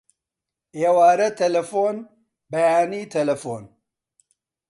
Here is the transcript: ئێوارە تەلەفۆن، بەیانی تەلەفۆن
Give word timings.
ئێوارە 0.79 1.29
تەلەفۆن، 1.39 1.97
بەیانی 2.51 3.09
تەلەفۆن 3.13 3.63